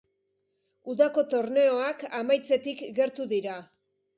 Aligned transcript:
Udako 0.93 1.23
torneoak 1.35 2.03
amaitzetik 2.23 2.85
gertu 3.01 3.29
dira. 3.37 3.61